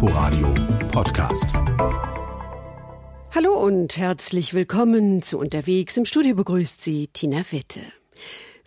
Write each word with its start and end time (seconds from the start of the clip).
Inforadio 0.00 0.54
Podcast. 0.92 1.46
Hallo 3.34 3.54
und 3.54 3.96
herzlich 3.96 4.54
willkommen 4.54 5.22
zu 5.22 5.38
Unterwegs. 5.38 5.96
Im 5.96 6.04
Studio 6.04 6.36
begrüßt 6.36 6.80
Sie 6.80 7.08
Tina 7.08 7.42
Witte. 7.50 7.80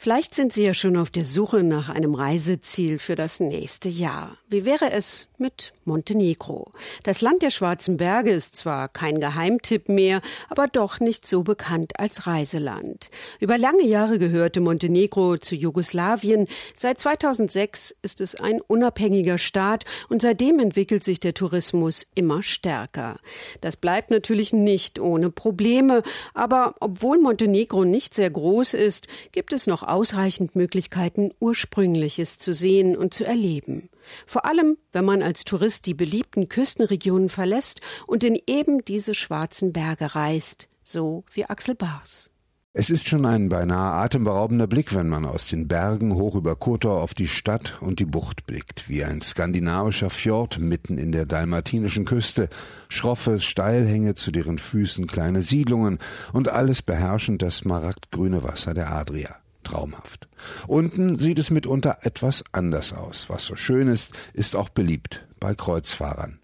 Vielleicht 0.03 0.33
sind 0.33 0.51
Sie 0.51 0.63
ja 0.63 0.73
schon 0.73 0.97
auf 0.97 1.11
der 1.11 1.25
Suche 1.25 1.61
nach 1.61 1.87
einem 1.87 2.15
Reiseziel 2.15 2.97
für 2.97 3.13
das 3.13 3.39
nächste 3.39 3.87
Jahr. 3.87 4.35
Wie 4.49 4.65
wäre 4.65 4.91
es 4.91 5.27
mit 5.37 5.73
Montenegro? 5.85 6.71
Das 7.03 7.21
Land 7.21 7.43
der 7.43 7.51
schwarzen 7.51 7.97
Berge 7.97 8.31
ist 8.31 8.55
zwar 8.55 8.89
kein 8.89 9.19
Geheimtipp 9.19 9.89
mehr, 9.89 10.23
aber 10.49 10.65
doch 10.65 10.99
nicht 10.99 11.27
so 11.27 11.43
bekannt 11.43 11.99
als 11.99 12.25
Reiseland. 12.25 13.11
Über 13.39 13.59
lange 13.59 13.85
Jahre 13.85 14.17
gehörte 14.17 14.59
Montenegro 14.59 15.37
zu 15.37 15.53
Jugoslawien. 15.53 16.47
Seit 16.73 16.99
2006 16.99 17.95
ist 18.01 18.21
es 18.21 18.33
ein 18.33 18.59
unabhängiger 18.59 19.37
Staat 19.37 19.85
und 20.09 20.23
seitdem 20.23 20.57
entwickelt 20.57 21.03
sich 21.03 21.19
der 21.19 21.35
Tourismus 21.35 22.07
immer 22.15 22.41
stärker. 22.41 23.19
Das 23.61 23.77
bleibt 23.77 24.09
natürlich 24.09 24.51
nicht 24.51 24.97
ohne 24.97 25.29
Probleme, 25.29 26.01
aber 26.33 26.73
obwohl 26.79 27.19
Montenegro 27.19 27.85
nicht 27.85 28.15
sehr 28.15 28.31
groß 28.31 28.73
ist, 28.73 29.07
gibt 29.31 29.53
es 29.53 29.67
noch 29.67 29.90
ausreichend 29.91 30.55
Möglichkeiten, 30.55 31.31
Ursprüngliches 31.39 32.37
zu 32.37 32.53
sehen 32.53 32.97
und 32.97 33.13
zu 33.13 33.25
erleben. 33.25 33.89
Vor 34.25 34.45
allem, 34.45 34.77
wenn 34.91 35.05
man 35.05 35.21
als 35.21 35.43
Tourist 35.43 35.85
die 35.85 35.93
beliebten 35.93 36.49
Küstenregionen 36.49 37.29
verlässt 37.29 37.81
und 38.07 38.23
in 38.23 38.39
eben 38.47 38.83
diese 38.85 39.13
schwarzen 39.13 39.73
Berge 39.73 40.15
reist, 40.15 40.69
so 40.83 41.23
wie 41.33 41.45
Axel 41.45 41.75
Bars. 41.75 42.31
Es 42.73 42.89
ist 42.89 43.05
schon 43.05 43.25
ein 43.25 43.49
beinahe 43.49 43.95
atemberaubender 43.95 44.65
Blick, 44.65 44.95
wenn 44.95 45.09
man 45.09 45.25
aus 45.25 45.47
den 45.47 45.67
Bergen 45.67 46.15
hoch 46.15 46.35
über 46.35 46.55
Kotor 46.55 47.01
auf 47.01 47.13
die 47.13 47.27
Stadt 47.27 47.77
und 47.81 47.99
die 47.99 48.05
Bucht 48.05 48.45
blickt, 48.45 48.87
wie 48.87 49.03
ein 49.03 49.19
skandinavischer 49.19 50.09
Fjord 50.09 50.57
mitten 50.59 50.97
in 50.97 51.11
der 51.11 51.25
dalmatinischen 51.25 52.05
Küste, 52.05 52.47
schroffe 52.87 53.41
Steilhänge, 53.41 54.15
zu 54.15 54.31
deren 54.31 54.57
Füßen 54.57 55.05
kleine 55.05 55.41
Siedlungen 55.41 55.99
und 56.31 56.47
alles 56.47 56.81
beherrschend 56.81 57.41
das 57.41 57.57
smaragdgrüne 57.57 58.41
Wasser 58.41 58.73
der 58.73 58.93
Adria 58.93 59.40
traumhaft. 59.63 60.27
Unten 60.67 61.19
sieht 61.19 61.39
es 61.39 61.51
mitunter 61.51 61.99
etwas 62.01 62.43
anders 62.51 62.93
aus. 62.93 63.29
Was 63.29 63.45
so 63.45 63.55
schön 63.55 63.87
ist, 63.87 64.11
ist 64.33 64.55
auch 64.55 64.69
beliebt 64.69 65.25
bei 65.39 65.53
Kreuzfahrern. 65.55 66.39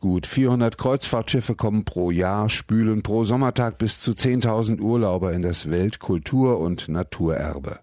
Gut 0.00 0.26
400 0.26 0.76
Kreuzfahrtschiffe 0.76 1.54
kommen 1.54 1.84
pro 1.84 2.10
Jahr, 2.10 2.48
spülen 2.48 3.02
pro 3.02 3.24
Sommertag 3.24 3.78
bis 3.78 4.00
zu 4.00 4.12
10.000 4.12 4.80
Urlauber 4.80 5.32
in 5.32 5.42
das 5.42 5.70
Weltkultur- 5.70 6.58
und 6.58 6.88
Naturerbe. 6.88 7.78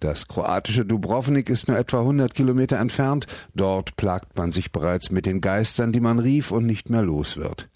Das 0.00 0.28
kroatische 0.28 0.84
Dubrovnik 0.84 1.48
ist 1.48 1.68
nur 1.68 1.78
etwa 1.78 2.00
100 2.00 2.34
Kilometer 2.34 2.78
entfernt. 2.78 3.26
Dort 3.54 3.96
plagt 3.96 4.36
man 4.36 4.52
sich 4.52 4.72
bereits 4.72 5.10
mit 5.10 5.24
den 5.24 5.40
Geistern, 5.40 5.92
die 5.92 6.00
man 6.00 6.18
rief 6.18 6.50
und 6.50 6.66
nicht 6.66 6.90
mehr 6.90 7.02
los 7.02 7.36
wird. 7.36 7.68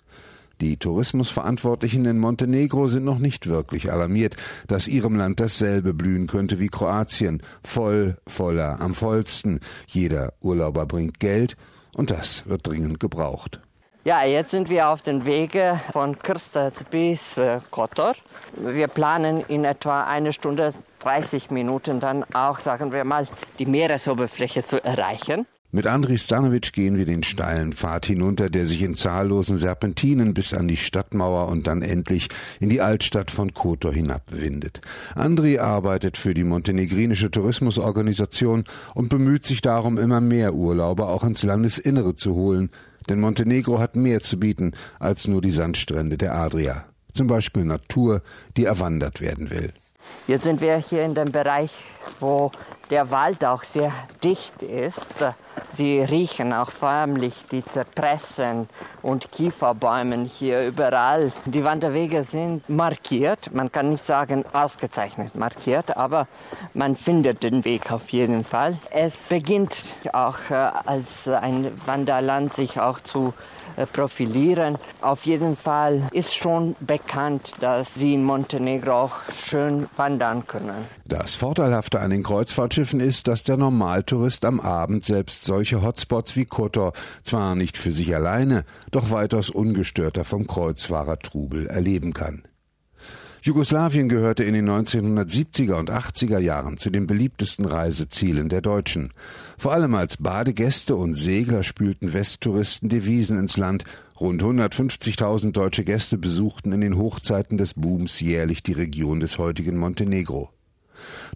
Die 0.61 0.77
Tourismusverantwortlichen 0.77 2.05
in 2.05 2.19
Montenegro 2.19 2.89
sind 2.89 3.05
noch 3.05 3.19
nicht 3.19 3.47
wirklich 3.47 3.92
alarmiert, 3.92 4.37
dass 4.67 4.89
ihrem 4.89 5.14
Land 5.14 5.39
dasselbe 5.39 5.95
blühen 5.95 6.27
könnte 6.27 6.59
wie 6.59 6.69
Kroatien. 6.69 7.42
Voll, 7.62 8.17
voller, 8.27 8.81
am 8.81 8.95
vollsten. 8.95 9.61
Jeder 9.86 10.33
Urlauber 10.41 10.86
bringt 10.86 11.20
Geld 11.20 11.56
und 11.95 12.11
das 12.11 12.48
wird 12.48 12.67
dringend 12.67 12.98
gebraucht. 12.98 13.61
Ja, 14.05 14.25
jetzt 14.25 14.53
sind 14.53 14.69
wir 14.69 14.89
auf 14.89 15.03
dem 15.03 15.27
Wege 15.27 15.81
von 15.92 16.19
Krstac 16.19 16.89
bis 16.91 17.36
äh, 17.36 17.61
Kotor. 17.70 18.14
Wir 18.56 18.89
planen 18.89 19.45
in 19.48 19.64
etwa 19.64 20.05
eine 20.05 20.33
Stunde 20.33 20.73
30 21.01 21.51
Minuten 21.51 22.01
dann 22.01 22.25
auch, 22.33 22.61
sagen 22.61 22.91
wir 22.92 23.05
mal, 23.05 23.29
die 23.59 23.67
Meeresoberfläche 23.67 24.64
zu 24.64 24.83
erreichen. 24.83 25.47
Mit 25.70 25.86
Andri 25.86 26.16
Stanovic 26.16 26.72
gehen 26.72 26.97
wir 26.97 27.05
den 27.05 27.22
steilen 27.22 27.74
Pfad 27.74 28.06
hinunter, 28.06 28.48
der 28.48 28.66
sich 28.66 28.80
in 28.80 28.94
zahllosen 28.94 29.58
Serpentinen 29.58 30.33
bis 30.33 30.55
an 30.55 30.66
die 30.66 30.78
Stadtmauer 30.78 31.48
und 31.48 31.66
dann 31.66 31.83
endlich 31.83 32.28
in 32.58 32.70
die 32.70 32.80
Altstadt 32.80 33.30
von 33.30 33.52
Kotor 33.52 33.92
hinabwindet. 33.92 34.80
Andri 35.14 35.58
arbeitet 35.58 36.17
für 36.17 36.33
die 36.33 36.45
montenegrinische 36.45 37.30
Tourismusorganisation 37.30 38.64
und 38.95 39.11
bemüht 39.11 39.45
sich 39.45 39.61
darum, 39.61 39.98
immer 39.98 40.23
mehr 40.23 40.55
Urlauber 40.55 41.11
auch 41.11 41.23
ins 41.23 41.42
Landesinnere 41.42 42.14
zu 42.14 42.34
holen, 42.34 42.70
denn 43.11 43.20
Montenegro 43.20 43.78
hat 43.78 43.95
mehr 43.95 44.23
zu 44.23 44.40
bieten 44.40 44.73
als 44.98 45.28
nur 45.28 45.42
die 45.42 45.51
Sandstrände 45.51 46.17
der 46.17 46.34
Adria. 46.39 46.86
Zum 47.12 47.27
Beispiel 47.27 47.67
Natur, 47.67 48.23
die 48.57 48.64
erwandert 48.64 49.20
werden 49.20 49.51
will. 49.51 49.74
Jetzt 50.27 50.45
sind 50.45 50.62
wir 50.62 50.78
hier 50.78 51.05
in 51.05 51.14
dem 51.14 51.30
Bereich, 51.30 51.73
wo 52.20 52.52
der 52.89 53.11
Wald 53.11 53.45
auch 53.45 53.64
sehr 53.64 53.92
dicht 54.23 54.62
ist. 54.62 55.27
Sie 55.77 56.01
riechen 56.01 56.52
auch 56.52 56.70
förmlich 56.70 57.34
die 57.51 57.64
Zypressen 57.64 58.68
und 59.02 59.30
Kieferbäumen 59.30 60.24
hier 60.24 60.62
überall. 60.62 61.33
Die 61.45 61.62
Wanderwege 61.62 62.24
sind 62.24 62.68
markiert. 62.68 63.55
Man 63.55 63.70
kann 63.70 63.90
nicht 63.90 64.05
sagen 64.05 64.45
ausgezeichnet 64.52 65.34
markiert, 65.34 65.96
aber 65.96 66.27
man 66.74 66.96
findet 66.96 67.42
den 67.42 67.64
Weg 67.64 67.92
auf 67.92 68.08
jeden 68.11 68.45
Fall. 68.45 68.78
Es 68.90 69.17
beginnt 69.28 69.77
auch 70.12 70.39
äh, 70.51 70.55
als 70.55 71.28
ein 71.28 71.70
Wanderland 71.86 72.55
sich 72.55 72.80
auch 72.80 73.01
zu 73.01 73.34
profilieren. 73.92 74.79
Auf 75.01 75.24
jeden 75.24 75.56
Fall 75.56 76.08
ist 76.12 76.34
schon 76.34 76.77
bekannt, 76.80 77.52
dass 77.61 77.95
sie 77.95 78.14
in 78.14 78.24
Montenegro 78.24 78.92
auch 78.92 79.17
schön 79.45 79.86
wandern 79.96 80.46
können. 80.46 80.86
Das 81.05 81.34
Vorteilhafte 81.34 82.01
an 82.01 82.11
den 82.11 82.23
Kreuzfahrtschiffen 82.23 83.01
ist, 83.01 83.28
dass 83.28 83.45
der 83.45 83.57
Normaltourist 83.57 84.45
am 84.45 84.61
Abend 84.61 85.05
selbst 85.05 85.45
solche 85.45 85.83
Hotspots 85.83 86.36
wie 86.36 86.45
Kotor 86.45 86.92
zwar 87.23 87.55
nicht 87.55 87.78
für 87.78 87.92
sich 87.92 88.14
alleine, 88.14 88.64
doch 88.90 89.11
weitaus 89.11 89.51
ungestörter 89.51 90.24
vom 90.24 90.46
Kreuzfahrertrubel 90.46 91.67
erleben 91.67 92.12
kann. 92.12 92.42
Jugoslawien 93.43 94.09
gehörte 94.09 94.45
in 94.45 94.55
den 94.55 94.69
1970er 94.69 95.75
und 95.75 95.91
80er 95.91 96.39
Jahren 96.39 96.77
zu 96.77 96.91
den 96.91 97.07
beliebtesten 97.07 97.65
Reisezielen 97.65 98.49
der 98.49 98.61
Deutschen. 98.61 99.13
Vor 99.57 99.73
allem 99.73 99.95
als 99.95 100.17
Badegäste 100.17 100.97
und 100.97 101.15
Segler 101.15 101.63
spülten 101.63 102.13
Westtouristen 102.13 102.89
Devisen 102.89 103.39
ins 103.39 103.57
Land. 103.57 103.85
Rund 104.19 104.43
150.000 104.43 105.53
deutsche 105.53 105.85
Gäste 105.85 106.19
besuchten 106.19 106.73
in 106.73 106.81
den 106.81 106.99
Hochzeiten 106.99 107.59
des 107.59 107.75
Booms 107.75 108.21
jährlich 108.21 108.63
die 108.63 108.73
Region 108.73 109.21
des 109.21 109.39
heutigen 109.39 109.79
Montenegro. 109.79 110.51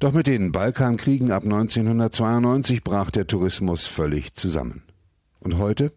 Doch 0.00 0.12
mit 0.12 0.26
den 0.26 0.50
Balkankriegen 0.50 1.30
ab 1.30 1.44
1992 1.44 2.82
brach 2.82 3.12
der 3.12 3.28
Tourismus 3.28 3.86
völlig 3.86 4.34
zusammen. 4.34 4.82
Und 5.38 5.58
heute? 5.58 5.92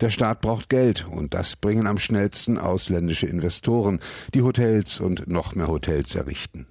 Der 0.00 0.10
Staat 0.10 0.40
braucht 0.40 0.68
Geld 0.68 1.06
und 1.10 1.34
das 1.34 1.56
bringen 1.56 1.86
am 1.86 1.98
schnellsten 1.98 2.58
ausländische 2.58 3.26
Investoren, 3.26 4.00
die 4.34 4.42
Hotels 4.42 5.00
und 5.00 5.28
noch 5.28 5.54
mehr 5.54 5.68
Hotels 5.68 6.14
errichten. 6.14 6.66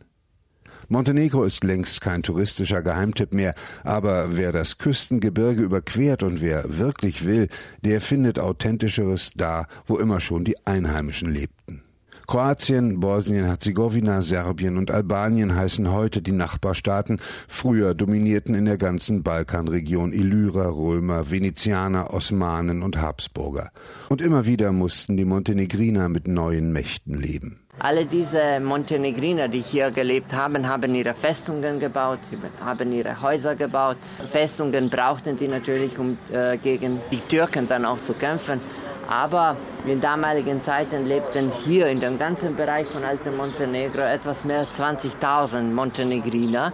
Montenegro 0.90 1.44
ist 1.44 1.66
längst 1.66 2.00
kein 2.00 2.24
touristischer 2.24 2.81
Geheimtipp 2.81 3.34
mehr, 3.34 3.53
aber 3.84 4.38
wer 4.38 4.53
das 4.53 4.78
Küstengebirge 4.78 5.62
überquert 5.62 6.24
und 6.24 6.40
wer 6.40 6.78
wirklich 6.78 7.26
will, 7.26 7.50
der 7.84 8.00
findet 8.00 8.40
authentischeres 8.40 9.31
da, 9.36 9.68
wo 9.86 9.97
immer 9.97 10.22
schon 10.22 10.46
die 10.46 10.66
Einheimischen 10.66 11.30
lebten. 11.30 11.84
Kroatien, 12.28 13.00
Bosnien-Herzegowina, 13.00 14.22
Serbien 14.22 14.76
und 14.76 14.92
Albanien 14.92 15.56
heißen 15.56 15.94
heute 15.94 16.22
die 16.22 16.34
Nachbarstaaten. 16.34 17.22
Früher 17.48 17.96
dominierten 17.96 18.54
in 18.54 18.66
der 18.66 18.78
ganzen 18.78 19.24
Balkanregion 19.24 20.12
Illyrer, 20.12 20.76
Römer, 20.76 21.32
Venezianer, 21.32 22.14
Osmanen 22.14 22.84
und 22.84 23.02
Habsburger. 23.02 23.72
Und 24.10 24.22
immer 24.22 24.46
wieder 24.46 24.74
mussten 24.74 25.16
die 25.16 25.24
Montenegriner 25.24 26.10
mit 26.10 26.28
neuen 26.28 26.74
Mächten 26.74 27.16
leben. 27.16 27.62
Alle 27.80 28.06
diese 28.06 28.59
Montenegriner, 28.59 29.48
die 29.48 29.62
hier 29.62 29.92
gelebt 29.92 30.34
haben, 30.34 30.68
haben 30.68 30.96
ihre 30.96 31.14
Festungen 31.14 31.80
gebaut, 31.80 32.20
haben 32.59 32.92
ihre 32.92 33.22
Häuser 33.22 33.56
gebaut. 33.56 33.96
Festungen 34.28 34.90
brauchten 34.90 35.38
die 35.38 35.48
natürlich, 35.48 35.98
um 35.98 36.18
äh, 36.34 36.58
gegen 36.58 37.00
die 37.09 37.22
Türken 37.22 37.68
dann 37.70 37.86
auch 37.86 38.02
zu 38.04 38.14
kämpfen. 38.14 38.59
Aber 39.08 39.56
in 39.86 40.02
damaligen 40.02 40.62
Zeiten 40.62 41.06
lebten 41.06 41.50
hier 41.50 41.88
in 41.88 42.00
dem 42.00 42.20
ganzen 42.20 42.56
Bereich 42.56 42.88
von 42.88 43.04
Altem 43.04 43.38
Montenegro 43.38 44.02
etwas 44.02 44.44
mehr 44.44 44.59
als 44.59 44.80
20.000 44.80 45.62
Montenegriner. 45.72 46.74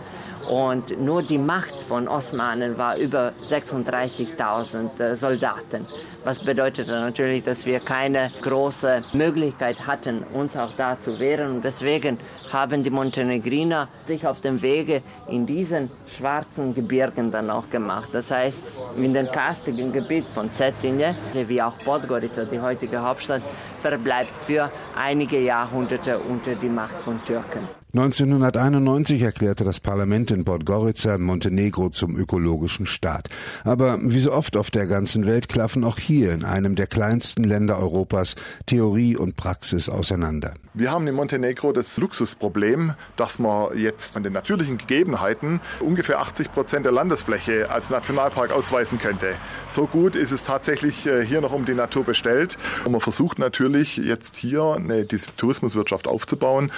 Und 0.50 1.00
nur 1.00 1.24
die 1.24 1.38
Macht 1.38 1.82
von 1.84 2.08
Osmanen 2.08 2.78
war 2.78 2.98
über 2.98 3.32
36.000 3.50 5.00
äh, 5.00 5.16
Soldaten. 5.16 5.88
Was 6.26 6.40
bedeutete 6.40 6.92
natürlich, 6.92 7.44
dass 7.44 7.66
wir 7.66 7.82
keine 7.82 8.32
große 8.42 9.04
Möglichkeit 9.12 9.86
hatten, 9.86 10.24
uns 10.34 10.56
auch 10.56 10.72
da 10.78 10.98
zu 11.00 11.20
wehren. 11.20 11.56
Und 11.56 11.66
deswegen 11.66 12.18
haben 12.50 12.82
die 12.82 12.90
Montenegriner 12.90 13.90
sich 14.06 14.26
auf 14.26 14.40
dem 14.40 14.62
Wege 14.62 15.02
in 15.28 15.46
diesen 15.46 15.92
schwarzen 16.08 16.74
Gebirgen 16.74 17.30
dann 17.30 17.50
auch 17.50 17.70
gemacht. 17.70 18.08
Das 18.14 18.32
heißt, 18.32 18.58
in 18.96 19.14
dem 19.14 19.28
karstigen 19.28 19.92
Gebiet 19.92 20.26
von 20.30 20.50
Cetinje, 20.54 21.14
wie 21.34 21.62
auch 21.62 21.78
Podgorica, 21.80 22.46
die 22.46 22.60
heutige 22.62 23.02
Hauptstadt, 23.02 23.42
verbleibt 23.82 24.32
für 24.48 24.72
einige 24.96 25.42
Jahrhunderte 25.42 26.20
unter 26.20 26.56
die 26.56 26.70
Macht 26.70 26.96
von 27.04 27.24
Türken. 27.26 27.68
1991 27.96 29.22
erklärte 29.22 29.64
das 29.64 29.80
Parlament 29.80 30.32
in 30.32 30.46
Podgorica 30.46 31.20
Montenegro 31.20 31.90
zum 31.90 32.18
ökologischen 32.18 32.88
Staat. 32.88 33.30
Aber 33.64 34.00
wie 34.02 34.20
so 34.20 34.32
oft 34.32 34.58
auf 34.58 34.72
der 34.72 34.88
ganzen 34.88 35.28
Welt 35.28 35.48
klaffen 35.48 35.84
auch 35.84 36.00
hier 36.00 36.13
in 36.22 36.46
einem 36.46 36.76
der 36.76 36.88
kleinsten 36.88 37.44
Länder 37.44 37.80
Europas 37.80 38.36
Theorie 38.66 39.18
und 39.18 39.36
Praxis 39.36 39.90
auseinander. 39.90 40.54
Wir 40.76 40.92
haben 40.92 41.08
in 41.08 41.16
Montenegro 41.16 41.72
das 41.72 41.98
Luxusproblem, 41.98 42.94
dass 43.16 43.40
man 43.40 43.78
jetzt 43.78 44.16
an 44.16 44.24
den 44.24 44.34
natürlichen 44.34 44.78
Gegebenheiten 44.78 45.62
ungefähr 45.80 46.20
80 46.20 46.52
Prozent 46.52 46.86
der 46.86 46.92
Landesfläche 46.92 47.70
als 47.70 47.90
Nationalpark 47.90 48.52
ausweisen 48.52 48.98
könnte. 49.00 49.36
So 49.70 49.88
gut 49.88 50.16
ist 50.16 50.32
es 50.32 50.44
tatsächlich 50.44 51.06
äh, 51.06 51.26
hier 51.26 51.42
noch 51.42 51.52
um 51.52 51.66
die 51.66 51.74
Natur 51.74 52.04
bestellt. 52.04 52.58
Und 52.86 52.92
man 52.92 53.02
versucht 53.02 53.40
natürlich 53.40 53.98
jetzt 53.98 54.36
hier 54.36 54.76
eine, 54.76 55.06
diese 55.06 55.36
Tourismuswirtschaft 55.36 56.08
aufzubauen, 56.08 56.72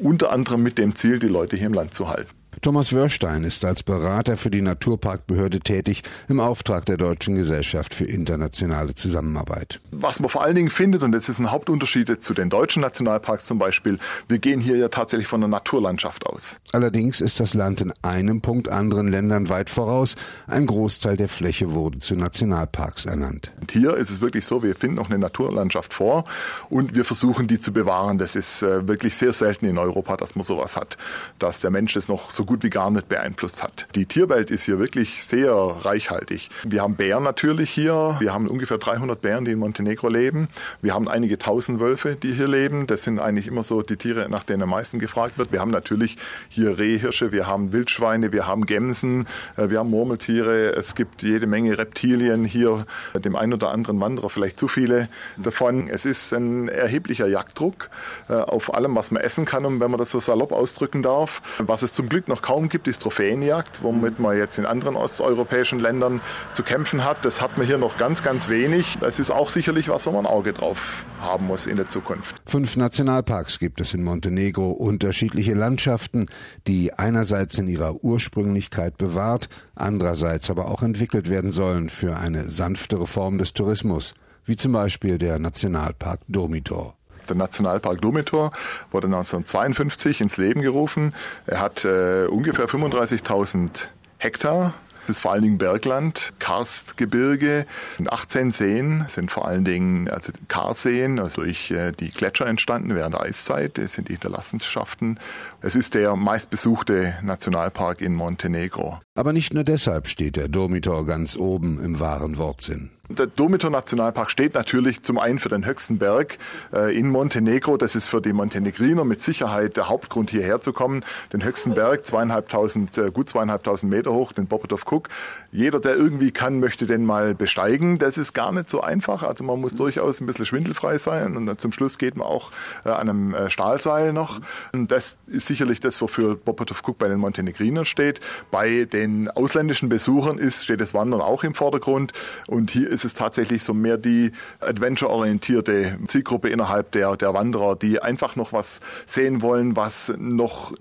unter 0.00 0.32
anderem 0.32 0.62
mit 0.62 0.78
dem 0.78 0.94
Ziel, 0.94 1.18
die 1.18 1.28
Leute 1.28 1.56
hier 1.56 1.66
im 1.66 1.74
Land 1.74 1.94
zu 1.94 2.08
halten. 2.08 2.41
Thomas 2.62 2.92
Wörstein 2.92 3.42
ist 3.42 3.64
als 3.64 3.82
Berater 3.82 4.36
für 4.36 4.48
die 4.48 4.62
Naturparkbehörde 4.62 5.58
tätig 5.58 6.04
im 6.28 6.38
Auftrag 6.38 6.86
der 6.86 6.96
Deutschen 6.96 7.34
Gesellschaft 7.34 7.92
für 7.92 8.04
internationale 8.04 8.94
Zusammenarbeit. 8.94 9.80
Was 9.90 10.20
man 10.20 10.28
vor 10.28 10.44
allen 10.44 10.54
Dingen 10.54 10.70
findet, 10.70 11.02
und 11.02 11.10
das 11.10 11.28
ist 11.28 11.40
ein 11.40 11.50
Hauptunterschied 11.50 12.22
zu 12.22 12.34
den 12.34 12.50
deutschen 12.50 12.82
Nationalparks 12.82 13.46
zum 13.46 13.58
Beispiel, 13.58 13.98
wir 14.28 14.38
gehen 14.38 14.60
hier 14.60 14.76
ja 14.76 14.86
tatsächlich 14.86 15.26
von 15.26 15.40
der 15.40 15.48
Naturlandschaft 15.48 16.24
aus. 16.24 16.60
Allerdings 16.70 17.20
ist 17.20 17.40
das 17.40 17.54
Land 17.54 17.80
in 17.80 17.92
einem 18.02 18.42
Punkt 18.42 18.68
anderen 18.68 19.08
Ländern 19.08 19.48
weit 19.48 19.68
voraus. 19.68 20.14
Ein 20.46 20.66
Großteil 20.66 21.16
der 21.16 21.28
Fläche 21.28 21.72
wurde 21.72 21.98
zu 21.98 22.14
Nationalparks 22.14 23.06
ernannt. 23.06 23.50
Und 23.60 23.72
hier 23.72 23.96
ist 23.96 24.08
es 24.08 24.20
wirklich 24.20 24.46
so, 24.46 24.62
wir 24.62 24.76
finden 24.76 24.98
noch 24.98 25.10
eine 25.10 25.18
Naturlandschaft 25.18 25.92
vor 25.92 26.22
und 26.70 26.94
wir 26.94 27.04
versuchen 27.04 27.48
die 27.48 27.58
zu 27.58 27.72
bewahren. 27.72 28.18
Das 28.18 28.36
ist 28.36 28.62
äh, 28.62 28.86
wirklich 28.86 29.16
sehr 29.16 29.32
selten 29.32 29.66
in 29.66 29.78
Europa, 29.78 30.16
dass 30.16 30.36
man 30.36 30.44
sowas 30.44 30.76
hat, 30.76 30.96
dass 31.40 31.60
der 31.60 31.72
Mensch 31.72 31.94
das 31.94 32.06
noch 32.06 32.30
so 32.30 32.44
gut 32.44 32.51
gut 32.52 32.64
wie 32.64 32.68
gar 32.68 32.90
nicht 32.90 33.08
beeinflusst 33.08 33.62
hat. 33.62 33.86
Die 33.94 34.04
Tierwelt 34.04 34.50
ist 34.50 34.64
hier 34.64 34.78
wirklich 34.78 35.24
sehr 35.24 35.54
reichhaltig. 35.54 36.50
Wir 36.64 36.82
haben 36.82 36.96
Bären 36.96 37.22
natürlich 37.22 37.70
hier. 37.70 38.16
Wir 38.20 38.34
haben 38.34 38.46
ungefähr 38.46 38.76
300 38.76 39.22
Bären, 39.22 39.46
die 39.46 39.52
in 39.52 39.58
Montenegro 39.58 40.10
leben. 40.10 40.48
Wir 40.82 40.92
haben 40.92 41.08
einige 41.08 41.38
tausend 41.38 41.80
Wölfe, 41.80 42.14
die 42.14 42.32
hier 42.34 42.48
leben. 42.48 42.86
Das 42.86 43.04
sind 43.04 43.20
eigentlich 43.20 43.46
immer 43.46 43.62
so 43.64 43.80
die 43.80 43.96
Tiere, 43.96 44.28
nach 44.28 44.44
denen 44.44 44.64
am 44.64 44.68
meisten 44.68 44.98
gefragt 44.98 45.38
wird. 45.38 45.50
Wir 45.50 45.60
haben 45.60 45.70
natürlich 45.70 46.18
hier 46.50 46.78
Rehhirsche, 46.78 47.32
wir 47.32 47.46
haben 47.46 47.72
Wildschweine, 47.72 48.32
wir 48.32 48.46
haben 48.46 48.66
Gämsen, 48.66 49.26
äh, 49.56 49.70
wir 49.70 49.78
haben 49.78 49.88
Murmeltiere. 49.88 50.74
Es 50.76 50.94
gibt 50.94 51.22
jede 51.22 51.46
Menge 51.46 51.78
Reptilien 51.78 52.44
hier. 52.44 52.84
Dem 53.14 53.34
einen 53.34 53.54
oder 53.54 53.70
anderen 53.70 53.98
Wanderer 53.98 54.28
vielleicht 54.28 54.58
zu 54.58 54.68
viele 54.68 55.08
davon. 55.38 55.88
Es 55.88 56.04
ist 56.04 56.34
ein 56.34 56.68
erheblicher 56.68 57.28
Jagddruck 57.28 57.88
äh, 58.28 58.34
auf 58.34 58.74
allem, 58.74 58.94
was 58.94 59.10
man 59.10 59.22
essen 59.22 59.46
kann, 59.46 59.80
wenn 59.80 59.90
man 59.90 59.96
das 59.96 60.10
so 60.10 60.20
salopp 60.20 60.52
ausdrücken 60.52 61.02
darf. 61.02 61.40
Was 61.56 61.80
es 61.80 61.94
zum 61.94 62.10
Glück 62.10 62.28
noch 62.28 62.41
kaum 62.42 62.68
gibt, 62.68 62.88
ist 62.88 63.02
Trophäenjagd, 63.02 63.82
womit 63.82 64.18
man 64.18 64.36
jetzt 64.36 64.58
in 64.58 64.66
anderen 64.66 64.96
osteuropäischen 64.96 65.80
Ländern 65.80 66.20
zu 66.52 66.62
kämpfen 66.62 67.04
hat. 67.04 67.24
Das 67.24 67.40
hat 67.40 67.56
man 67.56 67.66
hier 67.66 67.78
noch 67.78 67.96
ganz, 67.96 68.22
ganz 68.22 68.48
wenig. 68.48 68.98
Das 69.00 69.18
ist 69.18 69.30
auch 69.30 69.48
sicherlich 69.48 69.88
was, 69.88 70.06
wo 70.06 70.12
man 70.12 70.26
ein 70.26 70.32
Auge 70.32 70.52
drauf 70.52 71.04
haben 71.20 71.46
muss 71.46 71.66
in 71.66 71.76
der 71.76 71.88
Zukunft. 71.88 72.36
Fünf 72.46 72.76
Nationalparks 72.76 73.58
gibt 73.58 73.80
es 73.80 73.94
in 73.94 74.02
Montenegro, 74.02 74.70
unterschiedliche 74.72 75.54
Landschaften, 75.54 76.26
die 76.66 76.92
einerseits 76.92 77.56
in 77.58 77.68
ihrer 77.68 78.02
Ursprünglichkeit 78.04 78.98
bewahrt, 78.98 79.48
andererseits 79.74 80.50
aber 80.50 80.66
auch 80.66 80.82
entwickelt 80.82 81.30
werden 81.30 81.52
sollen 81.52 81.88
für 81.88 82.16
eine 82.16 82.50
sanftere 82.50 83.06
Form 83.06 83.38
des 83.38 83.52
Tourismus, 83.52 84.14
wie 84.44 84.56
zum 84.56 84.72
Beispiel 84.72 85.18
der 85.18 85.38
Nationalpark 85.38 86.20
Domitor. 86.28 86.96
Der 87.28 87.36
Nationalpark 87.36 88.00
Domitor 88.00 88.52
wurde 88.90 89.06
1952 89.06 90.20
ins 90.20 90.36
Leben 90.36 90.62
gerufen. 90.62 91.14
Er 91.46 91.60
hat 91.60 91.84
äh, 91.84 92.26
ungefähr 92.26 92.68
35.000 92.68 93.88
Hektar 94.18 94.74
das 95.06 95.16
ist 95.16 95.22
vor 95.22 95.32
allen 95.32 95.42
Dingen 95.42 95.58
Bergland, 95.58 96.32
Karstgebirge. 96.38 97.66
Und 97.98 98.12
18 98.12 98.52
Seen 98.52 99.04
sind 99.08 99.32
vor 99.32 99.48
allen 99.48 99.64
Dingen 99.64 100.08
also 100.08 100.32
Karseen, 100.46 101.18
also 101.18 101.42
durch 101.42 101.72
äh, 101.72 101.90
die 101.90 102.10
Gletscher 102.10 102.46
entstanden 102.46 102.94
während 102.94 103.16
der 103.16 103.22
Eiszeit. 103.22 103.78
Das 103.78 103.94
sind 103.94 104.08
die 104.08 104.12
Hinterlassenschaften. 104.12 105.18
Es 105.60 105.74
ist 105.74 105.94
der 105.94 106.14
meistbesuchte 106.14 107.14
Nationalpark 107.22 108.00
in 108.00 108.14
Montenegro. 108.14 109.00
Aber 109.14 109.34
nicht 109.34 109.52
nur 109.52 109.62
deshalb 109.62 110.08
steht 110.08 110.36
der 110.36 110.48
Domitor 110.48 111.04
ganz 111.04 111.36
oben 111.36 111.78
im 111.82 112.00
wahren 112.00 112.38
Wortsinn. 112.38 112.90
Der 113.08 113.26
Domitor 113.26 113.68
Nationalpark 113.68 114.30
steht 114.30 114.54
natürlich 114.54 115.02
zum 115.02 115.18
einen 115.18 115.38
für 115.38 115.50
den 115.50 115.66
höchsten 115.66 115.98
Berg 115.98 116.38
äh, 116.72 116.96
in 116.96 117.10
Montenegro. 117.10 117.76
Das 117.76 117.94
ist 117.94 118.08
für 118.08 118.22
die 118.22 118.32
Montenegriner 118.32 119.04
mit 119.04 119.20
Sicherheit 119.20 119.76
der 119.76 119.88
Hauptgrund 119.90 120.30
hierher 120.30 120.62
zu 120.62 120.72
kommen. 120.72 121.04
Den 121.32 121.44
höchsten 121.44 121.74
Berg, 121.74 122.06
zweieinhalbtausend, 122.06 122.96
äh, 122.96 123.10
gut 123.10 123.28
zweieinhalbtausend 123.28 123.92
Meter 123.92 124.12
hoch, 124.12 124.32
den 124.32 124.46
Bobotov 124.46 124.90
Cook. 124.90 125.08
Jeder, 125.50 125.78
der 125.80 125.96
irgendwie 125.96 126.30
kann, 126.30 126.60
möchte 126.60 126.86
den 126.86 127.04
mal 127.04 127.34
besteigen. 127.34 127.98
Das 127.98 128.16
ist 128.16 128.32
gar 128.32 128.50
nicht 128.52 128.70
so 128.70 128.80
einfach. 128.80 129.24
Also 129.24 129.44
man 129.44 129.60
muss 129.60 129.74
durchaus 129.74 130.20
ein 130.20 130.26
bisschen 130.26 130.46
schwindelfrei 130.46 130.96
sein 130.96 131.36
und 131.36 131.60
zum 131.60 131.72
Schluss 131.72 131.98
geht 131.98 132.16
man 132.16 132.26
auch 132.26 132.50
äh, 132.84 132.90
an 132.90 133.10
einem 133.10 133.50
Stahlseil 133.50 134.14
noch. 134.14 134.40
Und 134.72 134.90
das 134.90 135.18
ist 135.26 135.48
sicherlich 135.48 135.80
das, 135.80 136.00
wofür 136.00 136.36
Bobotov 136.36 136.82
Cook 136.86 136.98
bei 136.98 137.08
den 137.08 137.18
Montenegrinern 137.18 137.84
steht. 137.84 138.20
Bei 138.50 138.84
den 138.84 139.01
ausländischen 139.34 139.88
Besuchern 139.88 140.38
ist, 140.38 140.64
steht 140.64 140.80
das 140.80 140.94
Wandern 140.94 141.20
auch 141.20 141.44
im 141.44 141.54
Vordergrund. 141.54 142.12
Und 142.46 142.70
hier 142.70 142.88
ist 142.88 143.04
es 143.04 143.14
tatsächlich 143.14 143.62
so 143.62 143.74
mehr 143.74 143.96
die 143.96 144.32
adventure-orientierte 144.60 145.98
Zielgruppe 146.06 146.48
innerhalb 146.48 146.92
der, 146.92 147.16
der 147.16 147.34
Wanderer, 147.34 147.76
die 147.76 148.00
einfach 148.00 148.36
noch 148.36 148.52
was 148.52 148.80
sehen 149.06 149.42
wollen, 149.42 149.76
was 149.76 150.12
noch 150.18 150.72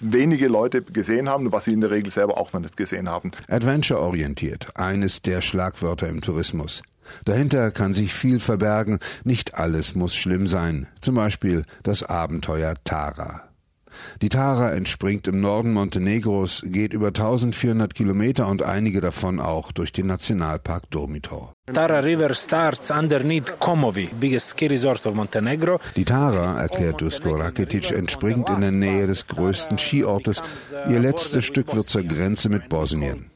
wenige 0.00 0.48
Leute 0.48 0.82
gesehen 0.82 1.28
haben, 1.28 1.52
was 1.52 1.66
sie 1.66 1.72
in 1.72 1.80
der 1.80 1.90
Regel 1.90 2.10
selber 2.10 2.38
auch 2.38 2.52
noch 2.52 2.60
nicht 2.60 2.76
gesehen 2.76 3.08
haben. 3.08 3.32
Adventure-orientiert, 3.48 4.68
eines 4.74 5.22
der 5.22 5.42
Schlagwörter 5.42 6.08
im 6.08 6.20
Tourismus. 6.20 6.82
Dahinter 7.24 7.70
kann 7.70 7.94
sich 7.94 8.14
viel 8.14 8.40
verbergen, 8.40 8.98
nicht 9.24 9.54
alles 9.54 9.94
muss 9.94 10.14
schlimm 10.14 10.46
sein, 10.46 10.88
zum 11.00 11.14
Beispiel 11.14 11.62
das 11.82 12.02
Abenteuer 12.02 12.74
Tara. 12.84 13.45
Die 14.22 14.28
Tara 14.28 14.72
entspringt 14.72 15.26
im 15.26 15.40
Norden 15.40 15.72
Montenegros, 15.72 16.62
geht 16.64 16.92
über 16.92 17.08
1400 17.08 17.94
Kilometer 17.94 18.48
und 18.48 18.62
einige 18.62 19.00
davon 19.00 19.40
auch 19.40 19.72
durch 19.72 19.92
den 19.92 20.06
Nationalpark 20.06 20.90
Domitor. 20.90 21.55
Tara 21.72 22.00
River 22.00 22.32
starts 22.32 22.90
underneath 22.90 23.58
Komovi, 23.58 24.08
biggest 24.20 24.50
ski 24.50 24.68
resort 24.68 25.04
of 25.04 25.14
Montenegro. 25.14 25.80
Die 25.96 26.04
Tara, 26.04 26.60
erklärt 26.60 27.00
Dusko 27.00 27.34
Rakitic, 27.34 27.90
entspringt 27.90 28.48
in 28.50 28.60
der 28.60 28.70
Nähe 28.70 29.08
des 29.08 29.26
größten 29.26 29.76
Skiortes. 29.76 30.44
Ihr 30.88 31.00
letztes 31.00 31.44
Stück 31.44 31.74
wird 31.74 31.88
zur 31.88 32.04
Grenze 32.04 32.50
mit 32.50 32.68
Bosnien. 32.68 33.32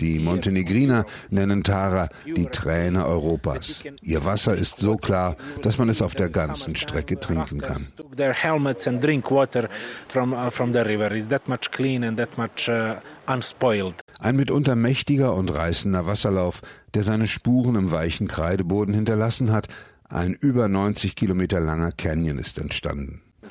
Die 0.00 0.18
Montenegriner 0.18 1.04
nennen 1.28 1.62
Tara 1.62 2.08
die 2.24 2.46
Träne 2.46 3.06
Europas. 3.06 3.84
Ihr 4.00 4.24
Wasser 4.24 4.54
ist 4.54 4.78
so 4.78 4.96
klar, 4.96 5.36
dass 5.60 5.76
man 5.76 5.90
es 5.90 6.00
auf 6.00 6.14
der 6.14 6.30
ganzen 6.30 6.76
Strecke 6.76 7.20
trinken 7.20 7.60
kann. 7.60 7.86
Their 8.16 8.32
helmets 8.32 8.88
and 8.88 9.04
drink 9.04 9.30
water 9.30 9.68
from, 10.08 10.32
uh, 10.32 10.50
from 10.50 10.72
the 10.72 10.80
river 10.80 11.12
is 11.12 11.28
that 11.28 11.46
much 11.48 11.70
clean 11.70 12.02
and 12.02 12.16
that 12.16 12.38
much 12.38 12.66
uh. 12.66 12.94
Ein 13.26 14.36
mitunter 14.36 14.76
mächtiger 14.76 15.34
und 15.34 15.52
reißender 15.52 16.06
Wasserlauf, 16.06 16.62
der 16.94 17.02
seine 17.02 17.26
Spuren 17.26 17.74
im 17.74 17.90
weichen 17.90 18.28
Kreideboden 18.28 18.94
hinterlassen 18.94 19.52
hat, 19.52 19.68
ein 20.08 20.34
über 20.34 20.68
90 20.68 21.16
Kilometer 21.16 21.60
langer 21.60 21.92
Canyon 21.92 22.38
ist 22.38 22.58
entstanden. 22.58 23.22
Uh. 23.44 23.48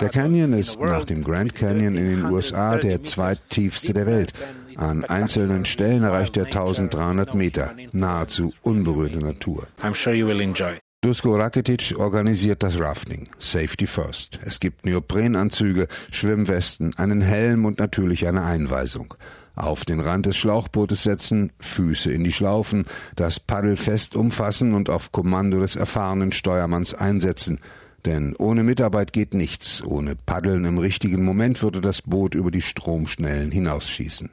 Der 0.00 0.08
Canyon 0.10 0.52
ist 0.52 0.80
nach 0.80 1.04
dem 1.04 1.24
Grand 1.24 1.54
Canyon 1.54 1.94
in 1.94 2.06
den 2.10 2.24
USA 2.26 2.76
der 2.76 3.02
zweittiefste 3.02 3.94
der 3.94 4.06
Welt. 4.06 4.32
An 4.76 5.04
einzelnen 5.04 5.64
Stellen 5.64 6.02
erreicht 6.02 6.36
er 6.36 6.44
1300 6.44 7.34
Meter, 7.34 7.74
nahezu 7.92 8.52
unberührte 8.62 9.18
Natur. 9.18 9.66
I'm 9.82 9.94
sure 9.94 10.14
you 10.14 10.26
will 10.26 10.40
enjoy. 10.40 10.78
Dusko 11.06 11.36
Rakitic 11.36 11.94
organisiert 11.96 12.64
das 12.64 12.80
Rafting. 12.80 13.28
Safety 13.38 13.86
first. 13.86 14.40
Es 14.42 14.58
gibt 14.58 14.84
Neoprenanzüge, 14.84 15.86
Schwimmwesten, 16.10 16.96
einen 16.96 17.20
Helm 17.20 17.64
und 17.64 17.78
natürlich 17.78 18.26
eine 18.26 18.42
Einweisung. 18.42 19.14
Auf 19.54 19.84
den 19.84 20.00
Rand 20.00 20.26
des 20.26 20.36
Schlauchbootes 20.36 21.04
setzen, 21.04 21.52
Füße 21.60 22.10
in 22.10 22.24
die 22.24 22.32
Schlaufen, 22.32 22.86
das 23.14 23.38
Paddel 23.38 23.76
fest 23.76 24.16
umfassen 24.16 24.74
und 24.74 24.90
auf 24.90 25.12
Kommando 25.12 25.60
des 25.60 25.76
erfahrenen 25.76 26.32
Steuermanns 26.32 26.92
einsetzen. 26.92 27.60
Denn 28.04 28.34
ohne 28.34 28.64
Mitarbeit 28.64 29.12
geht 29.12 29.32
nichts. 29.32 29.84
Ohne 29.84 30.16
Paddeln 30.16 30.64
im 30.64 30.78
richtigen 30.78 31.24
Moment 31.24 31.62
würde 31.62 31.80
das 31.80 32.02
Boot 32.02 32.34
über 32.34 32.50
die 32.50 32.62
Stromschnellen 32.62 33.52
hinausschießen. 33.52 34.30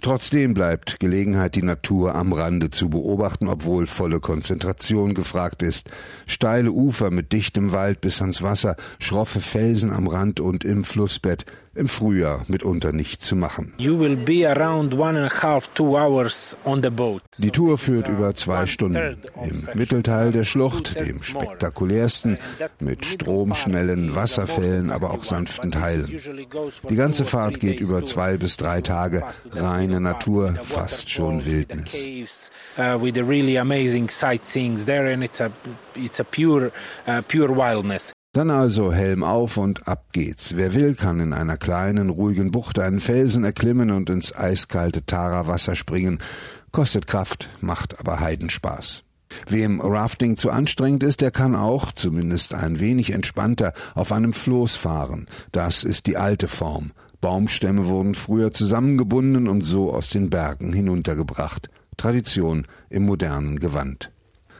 Trotzdem 0.00 0.54
bleibt 0.54 1.00
Gelegenheit, 1.00 1.56
die 1.56 1.62
Natur 1.62 2.14
am 2.14 2.32
Rande 2.32 2.70
zu 2.70 2.88
beobachten, 2.88 3.48
obwohl 3.48 3.86
volle 3.86 4.20
Konzentration 4.20 5.14
gefragt 5.14 5.62
ist. 5.62 5.90
Steile 6.26 6.70
Ufer 6.70 7.10
mit 7.10 7.32
dichtem 7.32 7.72
Wald 7.72 8.00
bis 8.00 8.20
ans 8.20 8.40
Wasser, 8.42 8.76
schroffe 9.00 9.40
Felsen 9.40 9.92
am 9.92 10.06
Rand 10.06 10.38
und 10.38 10.64
im 10.64 10.84
Flussbett. 10.84 11.46
Im 11.78 11.88
Frühjahr 11.88 12.44
mitunter 12.48 12.92
nicht 12.92 13.22
zu 13.22 13.36
machen. 13.36 13.72
Die 13.78 13.90
Tour 17.50 17.78
führt 17.78 18.08
über 18.08 18.34
zwei 18.34 18.66
Stunden. 18.66 19.16
Im 19.42 19.68
Mittelteil 19.74 20.32
der 20.32 20.44
Schlucht, 20.44 20.98
dem 21.00 21.18
spektakulärsten, 21.18 22.38
mit 22.80 23.06
stromschnellen 23.06 24.14
Wasserfällen, 24.14 24.90
aber 24.90 25.12
auch 25.12 25.22
sanften 25.24 25.70
Teilen. 25.70 26.20
Die 26.88 26.96
ganze 26.96 27.24
Fahrt 27.24 27.60
geht 27.60 27.80
über 27.80 28.04
zwei 28.04 28.36
bis 28.36 28.56
drei 28.56 28.80
Tage. 28.80 29.22
Reine 29.52 30.00
Natur, 30.00 30.54
fast 30.62 31.10
schon 31.10 31.44
Wildnis. 31.46 32.50
Uh, 32.76 32.96
with 33.00 33.16
really 33.16 33.58
amazing 33.58 34.08
sightseeing 34.08 34.76
there 34.86 35.12
and 35.12 35.22
it's 35.24 35.40
a, 35.40 35.50
it's 35.94 36.20
a 36.20 36.24
pure, 36.24 36.70
uh, 37.06 37.20
pure 37.26 37.50
wildness. 37.50 38.12
Dann 38.38 38.50
also 38.50 38.92
Helm 38.92 39.24
auf 39.24 39.56
und 39.56 39.88
ab 39.88 40.12
geht's. 40.12 40.54
Wer 40.54 40.72
will, 40.72 40.94
kann 40.94 41.18
in 41.18 41.32
einer 41.32 41.56
kleinen, 41.56 42.08
ruhigen 42.08 42.52
Bucht 42.52 42.78
einen 42.78 43.00
Felsen 43.00 43.42
erklimmen 43.42 43.90
und 43.90 44.10
ins 44.10 44.32
eiskalte 44.32 45.04
Tara-Wasser 45.04 45.74
springen. 45.74 46.20
Kostet 46.70 47.08
Kraft, 47.08 47.48
macht 47.60 47.98
aber 47.98 48.20
Heidenspaß. 48.20 49.02
Wem 49.48 49.80
Rafting 49.80 50.36
zu 50.36 50.52
anstrengend 50.52 51.02
ist, 51.02 51.20
der 51.20 51.32
kann 51.32 51.56
auch, 51.56 51.90
zumindest 51.90 52.54
ein 52.54 52.78
wenig 52.78 53.12
entspannter, 53.12 53.72
auf 53.96 54.12
einem 54.12 54.32
Floß 54.32 54.76
fahren. 54.76 55.26
Das 55.50 55.82
ist 55.82 56.06
die 56.06 56.16
alte 56.16 56.46
Form. 56.46 56.92
Baumstämme 57.20 57.86
wurden 57.88 58.14
früher 58.14 58.52
zusammengebunden 58.52 59.48
und 59.48 59.62
so 59.62 59.92
aus 59.92 60.10
den 60.10 60.30
Bergen 60.30 60.72
hinuntergebracht. 60.72 61.70
Tradition 61.96 62.68
im 62.88 63.04
modernen 63.04 63.58
Gewand. 63.58 64.12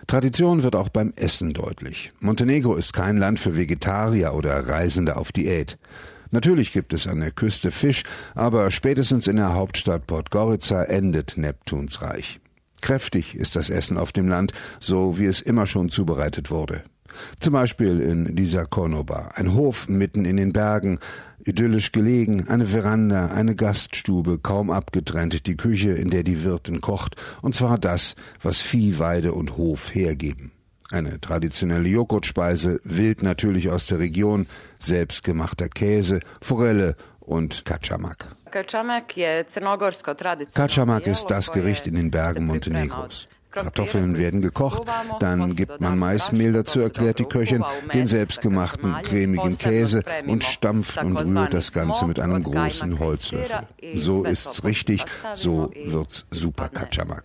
Tradition 0.08 0.62
wird 0.62 0.74
auch 0.74 0.88
beim 0.88 1.12
Essen 1.16 1.52
deutlich. 1.52 2.12
Montenegro 2.18 2.76
ist 2.76 2.94
kein 2.94 3.18
Land 3.18 3.38
für 3.38 3.58
Vegetarier 3.58 4.32
oder 4.32 4.66
Reisende 4.66 5.18
auf 5.18 5.32
Diät. 5.32 5.76
Natürlich 6.30 6.72
gibt 6.72 6.94
es 6.94 7.06
an 7.06 7.20
der 7.20 7.30
Küste 7.30 7.70
Fisch, 7.70 8.04
aber 8.34 8.70
spätestens 8.70 9.26
in 9.28 9.36
der 9.36 9.52
Hauptstadt 9.52 10.06
Podgorica 10.06 10.84
endet 10.84 11.36
Neptuns 11.36 12.00
Reich. 12.00 12.40
Kräftig 12.80 13.34
ist 13.34 13.54
das 13.54 13.68
Essen 13.68 13.98
auf 13.98 14.12
dem 14.12 14.28
Land, 14.28 14.54
so 14.80 15.18
wie 15.18 15.26
es 15.26 15.42
immer 15.42 15.66
schon 15.66 15.90
zubereitet 15.90 16.50
wurde. 16.50 16.84
Zum 17.40 17.52
Beispiel 17.52 18.00
in 18.00 18.36
dieser 18.36 18.66
Konoba, 18.66 19.30
ein 19.34 19.54
Hof 19.54 19.88
mitten 19.88 20.24
in 20.24 20.36
den 20.36 20.52
Bergen, 20.52 20.98
idyllisch 21.44 21.92
gelegen, 21.92 22.48
eine 22.48 22.66
Veranda, 22.66 23.26
eine 23.28 23.54
Gaststube, 23.54 24.38
kaum 24.38 24.70
abgetrennt, 24.70 25.46
die 25.46 25.56
Küche, 25.56 25.92
in 25.92 26.10
der 26.10 26.22
die 26.22 26.42
Wirtin 26.42 26.80
kocht, 26.80 27.16
und 27.42 27.54
zwar 27.54 27.78
das, 27.78 28.14
was 28.42 28.60
Vieh, 28.60 28.98
Weide 28.98 29.32
und 29.32 29.56
Hof 29.56 29.94
hergeben. 29.94 30.52
Eine 30.90 31.20
traditionelle 31.20 31.88
Joghurtspeise, 31.88 32.80
wild 32.82 33.22
natürlich 33.22 33.70
aus 33.70 33.86
der 33.86 33.98
Region, 33.98 34.46
selbstgemachter 34.78 35.68
Käse, 35.68 36.20
Forelle 36.40 36.96
und 37.20 37.64
Kačamak. 37.66 38.28
Kačamak 40.54 41.06
ist 41.06 41.26
das 41.26 41.52
Gericht 41.52 41.86
in 41.86 41.94
den 41.94 42.10
Bergen 42.10 42.46
Montenegros. 42.46 43.28
Kartoffeln 43.50 44.16
werden 44.16 44.40
gekocht, 44.40 44.82
dann 45.20 45.56
gibt 45.56 45.80
man 45.80 45.98
Maismehl 45.98 46.52
dazu, 46.52 46.80
erklärt 46.80 47.18
die 47.18 47.24
Köchin, 47.24 47.64
den 47.92 48.06
selbstgemachten 48.06 48.94
cremigen 49.02 49.58
Käse 49.58 50.02
und 50.26 50.44
stampft 50.44 51.02
und 51.02 51.16
rührt 51.16 51.54
das 51.54 51.72
Ganze 51.72 52.06
mit 52.06 52.20
einem 52.20 52.42
großen 52.42 52.98
Holzlöffel. 52.98 53.60
So 53.94 54.24
ist's 54.24 54.64
richtig, 54.64 55.04
so 55.34 55.70
wird's 55.74 56.26
super 56.30 56.68
Kaczamak. 56.68 57.24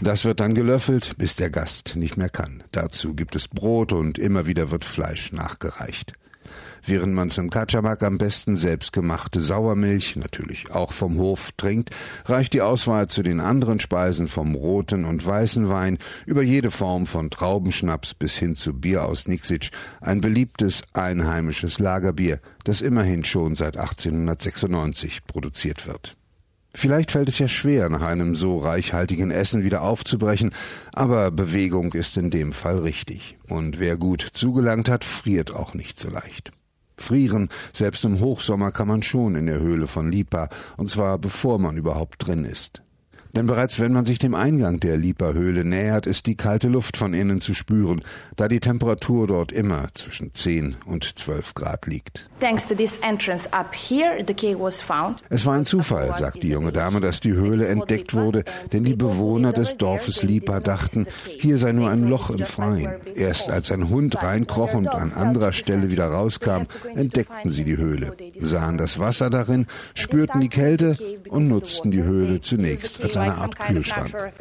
Das 0.00 0.24
wird 0.24 0.40
dann 0.40 0.54
gelöffelt, 0.54 1.16
bis 1.18 1.36
der 1.36 1.50
Gast 1.50 1.96
nicht 1.96 2.16
mehr 2.16 2.28
kann. 2.28 2.62
Dazu 2.72 3.14
gibt 3.14 3.36
es 3.36 3.48
Brot 3.48 3.92
und 3.92 4.18
immer 4.18 4.46
wieder 4.46 4.70
wird 4.70 4.84
Fleisch 4.84 5.32
nachgereicht 5.32 6.14
während 6.88 7.14
man 7.14 7.30
zum 7.30 7.50
Kaczabak 7.50 8.02
am 8.02 8.18
besten 8.18 8.56
selbstgemachte 8.56 9.40
Sauermilch, 9.40 10.16
natürlich 10.16 10.70
auch 10.70 10.92
vom 10.92 11.18
Hof, 11.18 11.52
trinkt, 11.56 11.90
reicht 12.24 12.52
die 12.52 12.62
Auswahl 12.62 13.08
zu 13.08 13.22
den 13.22 13.40
anderen 13.40 13.80
Speisen 13.80 14.28
vom 14.28 14.54
roten 14.54 15.04
und 15.04 15.24
weißen 15.24 15.68
Wein 15.68 15.98
über 16.26 16.42
jede 16.42 16.70
Form 16.70 17.06
von 17.06 17.30
Traubenschnaps 17.30 18.14
bis 18.14 18.36
hin 18.36 18.54
zu 18.54 18.74
Bier 18.74 19.04
aus 19.04 19.28
Niksic, 19.28 19.70
ein 20.00 20.20
beliebtes 20.20 20.82
einheimisches 20.92 21.78
Lagerbier, 21.78 22.40
das 22.64 22.80
immerhin 22.80 23.24
schon 23.24 23.56
seit 23.56 23.76
1896 23.76 25.26
produziert 25.26 25.86
wird. 25.86 26.16
Vielleicht 26.76 27.12
fällt 27.12 27.30
es 27.30 27.38
ja 27.38 27.48
schwer, 27.48 27.88
nach 27.88 28.02
einem 28.02 28.34
so 28.34 28.58
reichhaltigen 28.58 29.30
Essen 29.30 29.64
wieder 29.64 29.80
aufzubrechen, 29.80 30.50
aber 30.92 31.30
Bewegung 31.30 31.94
ist 31.94 32.18
in 32.18 32.28
dem 32.28 32.52
Fall 32.52 32.78
richtig. 32.78 33.38
Und 33.48 33.80
wer 33.80 33.96
gut 33.96 34.20
zugelangt 34.20 34.90
hat, 34.90 35.02
friert 35.02 35.54
auch 35.54 35.72
nicht 35.72 35.98
so 35.98 36.10
leicht. 36.10 36.52
Frieren, 36.98 37.48
selbst 37.72 38.04
im 38.04 38.20
Hochsommer 38.20 38.72
kann 38.72 38.88
man 38.88 39.02
schon 39.02 39.34
in 39.34 39.46
der 39.46 39.60
Höhle 39.60 39.86
von 39.86 40.10
Lipa, 40.10 40.48
und 40.76 40.90
zwar 40.90 41.18
bevor 41.18 41.58
man 41.58 41.76
überhaupt 41.76 42.26
drin 42.26 42.44
ist. 42.44 42.82
Denn 43.36 43.46
bereits 43.46 43.78
wenn 43.78 43.92
man 43.92 44.06
sich 44.06 44.18
dem 44.18 44.34
Eingang 44.34 44.80
der 44.80 44.96
Lipa-Höhle 44.96 45.62
nähert, 45.62 46.06
ist 46.06 46.24
die 46.24 46.36
kalte 46.36 46.68
Luft 46.68 46.96
von 46.96 47.12
innen 47.12 47.42
zu 47.42 47.52
spüren, 47.52 48.02
da 48.36 48.48
die 48.48 48.60
Temperatur 48.60 49.26
dort 49.26 49.52
immer 49.52 49.88
zwischen 49.92 50.32
10 50.32 50.76
und 50.86 51.18
12 51.18 51.52
Grad 51.52 51.86
liegt. 51.86 52.30
Es 55.28 55.44
war 55.44 55.54
ein 55.54 55.66
Zufall, 55.66 56.14
sagt 56.18 56.42
die 56.42 56.48
junge 56.48 56.72
Dame, 56.72 57.00
dass 57.00 57.20
die 57.20 57.34
Höhle 57.34 57.66
entdeckt 57.68 58.14
wurde, 58.14 58.42
denn 58.72 58.84
die 58.84 58.96
Bewohner 58.96 59.52
des 59.52 59.76
Dorfes 59.76 60.22
Lipa 60.22 60.60
dachten, 60.60 61.06
hier 61.26 61.58
sei 61.58 61.72
nur 61.72 61.90
ein 61.90 62.08
Loch 62.08 62.30
im 62.30 62.44
Freien. 62.46 62.94
Erst 63.14 63.50
als 63.50 63.70
ein 63.70 63.90
Hund 63.90 64.22
reinkroch 64.22 64.72
und 64.72 64.88
an 64.88 65.12
anderer 65.12 65.52
Stelle 65.52 65.90
wieder 65.90 66.06
rauskam, 66.06 66.62
entdeckten 66.94 67.50
sie 67.50 67.64
die 67.64 67.76
Höhle, 67.76 68.16
sahen 68.38 68.78
das 68.78 68.98
Wasser 68.98 69.28
darin, 69.28 69.66
spürten 69.94 70.40
die 70.40 70.48
Kälte 70.48 70.96
und 71.28 71.48
nutzten 71.48 71.90
die 71.90 72.02
Höhle 72.02 72.40
zunächst 72.40 73.02
als 73.02 73.25
eine 73.30 73.38
Art 73.38 73.58
Kühlschrank. 73.58 74.14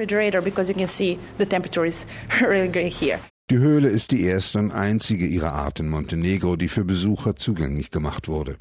Die 3.51 3.59
Höhle 3.59 3.89
ist 3.89 4.09
die 4.09 4.23
erste 4.23 4.57
und 4.57 4.71
einzige 4.71 5.27
ihrer 5.27 5.53
Art 5.53 5.79
in 5.79 5.87
Montenegro, 5.87 6.55
die 6.55 6.67
für 6.67 6.83
Besucher 6.83 7.35
zugänglich 7.35 7.91
gemacht 7.91 8.27
wurde. 8.27 8.57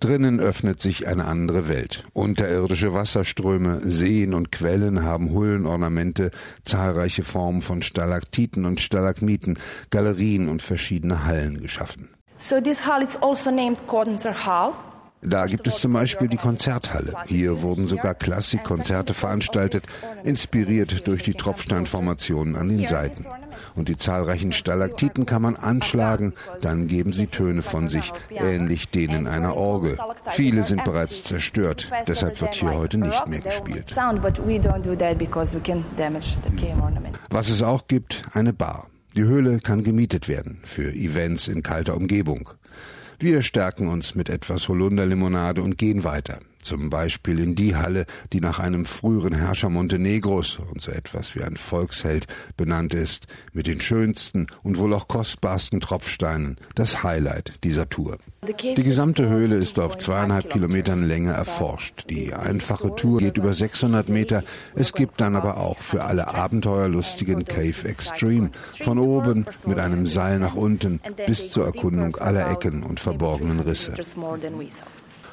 Drinnen 0.00 0.40
öffnet 0.40 0.80
sich 0.80 1.06
eine 1.06 1.26
andere 1.26 1.68
Welt. 1.68 2.04
Unterirdische 2.12 2.92
Wasserströme, 2.92 3.80
Seen 3.84 4.34
und 4.34 4.52
Quellen 4.52 5.04
haben 5.04 5.30
Hullenornamente, 5.30 6.30
zahlreiche 6.64 7.22
Formen 7.22 7.62
von 7.62 7.82
Stalaktiten 7.82 8.64
und 8.64 8.80
Stalagmiten, 8.80 9.58
Galerien 9.90 10.48
und 10.48 10.62
verschiedene 10.62 11.24
Hallen 11.24 11.62
geschaffen. 11.62 12.08
So 12.38 12.60
this 12.60 12.86
hall 12.86 13.02
is 13.02 13.16
also 13.16 13.50
named 13.50 13.86
Cordenzer 13.86 14.44
Hall. 14.44 14.72
Da 15.28 15.46
gibt 15.46 15.66
es 15.66 15.80
zum 15.80 15.92
Beispiel 15.92 16.28
die 16.28 16.36
Konzerthalle. 16.36 17.12
Hier 17.26 17.62
wurden 17.62 17.88
sogar 17.88 18.14
Klassikkonzerte 18.14 19.12
veranstaltet, 19.12 19.84
inspiriert 20.22 21.06
durch 21.08 21.24
die 21.24 21.34
Tropfsteinformationen 21.34 22.54
an 22.54 22.68
den 22.68 22.86
Seiten. 22.86 23.26
Und 23.74 23.88
die 23.88 23.96
zahlreichen 23.96 24.52
Stalaktiten 24.52 25.26
kann 25.26 25.42
man 25.42 25.56
anschlagen, 25.56 26.32
dann 26.60 26.86
geben 26.86 27.12
sie 27.12 27.26
Töne 27.26 27.62
von 27.62 27.88
sich, 27.88 28.12
ähnlich 28.30 28.88
denen 28.90 29.26
einer 29.26 29.56
Orgel. 29.56 29.98
Viele 30.30 30.62
sind 30.62 30.84
bereits 30.84 31.24
zerstört, 31.24 31.90
deshalb 32.06 32.40
wird 32.40 32.54
hier 32.54 32.74
heute 32.74 32.98
nicht 32.98 33.26
mehr 33.26 33.40
gespielt. 33.40 33.96
Was 37.30 37.48
es 37.48 37.62
auch 37.62 37.88
gibt, 37.88 38.22
eine 38.32 38.52
Bar. 38.52 38.86
Die 39.16 39.24
Höhle 39.24 39.60
kann 39.60 39.82
gemietet 39.82 40.28
werden 40.28 40.60
für 40.62 40.92
Events 40.92 41.48
in 41.48 41.62
kalter 41.62 41.96
Umgebung. 41.96 42.50
Wir 43.18 43.42
stärken 43.42 43.88
uns 43.88 44.14
mit 44.14 44.28
etwas 44.28 44.68
Holunderlimonade 44.68 45.62
und 45.62 45.78
gehen 45.78 46.04
weiter. 46.04 46.38
Zum 46.66 46.90
Beispiel 46.90 47.38
in 47.38 47.54
die 47.54 47.76
Halle, 47.76 48.06
die 48.32 48.40
nach 48.40 48.58
einem 48.58 48.86
früheren 48.86 49.32
Herrscher 49.32 49.70
Montenegros 49.70 50.58
und 50.58 50.82
so 50.82 50.90
etwas 50.90 51.36
wie 51.36 51.44
ein 51.44 51.56
Volksheld 51.56 52.26
benannt 52.56 52.92
ist, 52.92 53.28
mit 53.52 53.68
den 53.68 53.80
schönsten 53.80 54.48
und 54.64 54.76
wohl 54.76 54.92
auch 54.92 55.06
kostbarsten 55.06 55.80
Tropfsteinen, 55.80 56.56
das 56.74 57.04
Highlight 57.04 57.52
dieser 57.62 57.88
Tour. 57.88 58.18
Die 58.60 58.82
gesamte 58.82 59.28
Höhle 59.28 59.54
ist 59.54 59.78
auf 59.78 59.96
zweieinhalb 59.96 60.50
Kilometern 60.50 61.04
Länge 61.06 61.30
erforscht. 61.30 62.10
Die 62.10 62.34
einfache 62.34 62.96
Tour 62.96 63.20
geht 63.20 63.38
über 63.38 63.54
600 63.54 64.08
Meter. 64.08 64.42
Es 64.74 64.92
gibt 64.92 65.20
dann 65.20 65.36
aber 65.36 65.58
auch 65.58 65.78
für 65.78 66.02
alle 66.02 66.34
abenteuerlustigen 66.34 67.44
Cave 67.44 67.88
Extreme, 67.88 68.50
von 68.82 68.98
oben 68.98 69.46
mit 69.68 69.78
einem 69.78 70.04
Seil 70.06 70.40
nach 70.40 70.56
unten 70.56 71.00
bis 71.28 71.48
zur 71.48 71.64
Erkundung 71.64 72.16
aller 72.16 72.50
Ecken 72.50 72.82
und 72.82 72.98
verborgenen 72.98 73.60
Risse. 73.60 73.94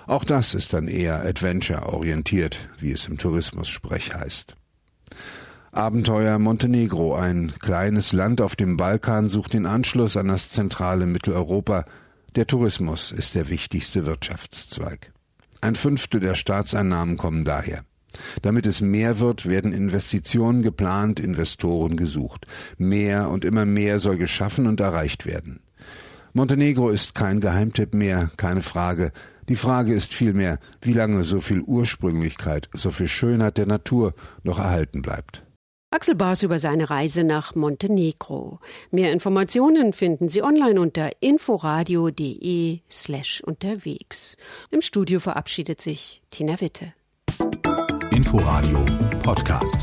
Auch 0.05 0.23
das 0.23 0.53
ist 0.53 0.73
dann 0.73 0.87
eher 0.87 1.23
adventure-orientiert, 1.23 2.69
wie 2.79 2.91
es 2.91 3.07
im 3.07 3.17
Tourismus-Sprech 3.17 4.13
heißt. 4.13 4.55
Abenteuer 5.71 6.37
Montenegro, 6.37 7.15
ein 7.15 7.51
kleines 7.59 8.13
Land 8.13 8.41
auf 8.41 8.55
dem 8.55 8.77
Balkan, 8.77 9.29
sucht 9.29 9.53
den 9.53 9.65
Anschluss 9.65 10.17
an 10.17 10.27
das 10.27 10.49
zentrale 10.51 11.07
Mitteleuropa. 11.07 11.85
Der 12.35 12.45
Tourismus 12.45 13.11
ist 13.11 13.33
der 13.33 13.49
wichtigste 13.49 14.05
Wirtschaftszweig. 14.05 15.11
Ein 15.61 15.75
Fünftel 15.75 16.19
der 16.19 16.35
Staatseinnahmen 16.35 17.17
kommen 17.17 17.45
daher. 17.45 17.85
Damit 18.41 18.67
es 18.67 18.81
mehr 18.81 19.19
wird, 19.19 19.47
werden 19.47 19.71
Investitionen 19.71 20.61
geplant, 20.61 21.19
Investoren 21.19 21.97
gesucht. 21.97 22.45
Mehr 22.77 23.29
und 23.29 23.45
immer 23.45 23.65
mehr 23.65 23.99
soll 23.99 24.17
geschaffen 24.17 24.67
und 24.67 24.79
erreicht 24.79 25.25
werden. 25.25 25.61
Montenegro 26.33 26.89
ist 26.89 27.15
kein 27.15 27.39
Geheimtipp 27.41 27.93
mehr, 27.93 28.29
keine 28.37 28.61
Frage. 28.61 29.11
Die 29.49 29.55
Frage 29.55 29.93
ist 29.93 30.13
vielmehr, 30.13 30.59
wie 30.81 30.93
lange 30.93 31.23
so 31.23 31.41
viel 31.41 31.61
Ursprünglichkeit, 31.61 32.69
so 32.73 32.91
viel 32.91 33.07
Schönheit 33.07 33.57
der 33.57 33.65
Natur 33.65 34.13
noch 34.43 34.59
erhalten 34.59 35.01
bleibt. 35.01 35.43
Axel 35.93 36.15
Baas 36.15 36.41
über 36.41 36.57
seine 36.57 36.89
Reise 36.89 37.23
nach 37.23 37.53
Montenegro. 37.53 38.59
Mehr 38.89 39.11
Informationen 39.11 39.93
finden 39.93 40.27
Sie 40.27 40.41
online 40.41 40.81
unter 40.81 41.11
inforadio.de 41.19 42.79
slash 42.89 43.41
unterwegs. 43.45 44.35
Im 44.71 44.81
Studio 44.81 45.19
verabschiedet 45.19 45.81
sich 45.81 46.23
Tina 46.31 46.59
Witte. 46.61 46.93
Inforadio 48.11 48.83
Podcast. 49.21 49.77